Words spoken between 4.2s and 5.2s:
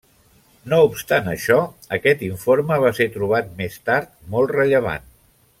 molt rellevant.